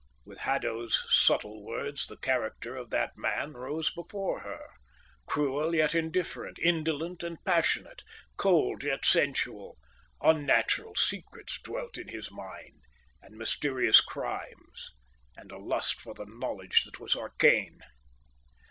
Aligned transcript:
With 0.25 0.39
Haddo's 0.39 0.99
subtle 1.09 1.63
words 1.63 2.07
the 2.07 2.17
character 2.17 2.75
of 2.75 2.89
that 2.89 3.15
man 3.15 3.53
rose 3.53 3.93
before 3.93 4.39
her, 4.39 4.65
cruel 5.27 5.75
yet 5.75 5.93
indifferent, 5.93 6.57
indolent 6.57 7.21
and 7.21 7.37
passionate, 7.45 8.03
cold 8.35 8.83
yet 8.83 9.05
sensual; 9.05 9.77
unnatural 10.19 10.95
secrets 10.95 11.61
dwelt 11.61 11.99
in 11.99 12.07
his 12.07 12.31
mind, 12.31 12.81
and 13.21 13.37
mysterious 13.37 14.01
crimes, 14.01 14.89
and 15.37 15.51
a 15.51 15.59
lust 15.59 16.01
for 16.01 16.15
the 16.15 16.25
knowledge 16.25 16.83
that 16.85 16.99
was 16.99 17.15
arcane. 17.15 17.81